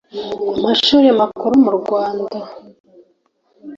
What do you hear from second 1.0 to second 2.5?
makuru mu rwanda